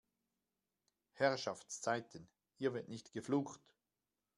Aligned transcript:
Herrschaftszeiten, 1.11 2.27
hier 2.55 2.73
wird 2.73 2.89
nicht 2.89 3.11
geflucht! 3.13 3.61